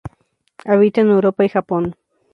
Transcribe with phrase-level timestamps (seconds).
[0.65, 1.95] Habita en Europa y Japón.